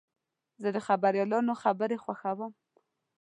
[0.61, 2.51] زه د خبریالانو خبرې خوښوم.